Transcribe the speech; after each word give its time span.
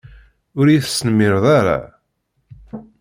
Ur 0.59 0.65
iyi-tesnemmireḍ 0.67 1.43
ara? 1.59 1.77